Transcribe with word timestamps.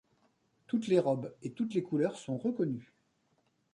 Toutes 0.65 0.87
les 0.87 0.97
robes 0.97 1.31
et 1.43 1.51
toutes 1.51 1.75
les 1.75 1.83
couleurs 1.83 2.17
sont 2.17 2.35
reconnues. 2.35 2.91